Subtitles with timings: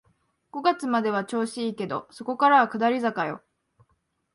[0.49, 3.43] 五月までは調子いいけど、そこからは下り坂よ